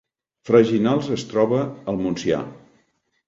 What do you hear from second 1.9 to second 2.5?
al Montsià